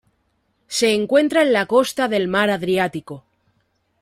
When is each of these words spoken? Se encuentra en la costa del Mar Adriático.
Se 0.67 0.95
encuentra 0.95 1.43
en 1.43 1.53
la 1.53 1.67
costa 1.67 2.07
del 2.07 2.27
Mar 2.27 2.49
Adriático. 2.49 3.23